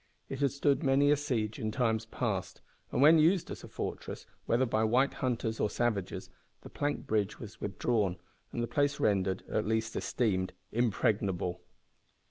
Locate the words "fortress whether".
3.67-4.65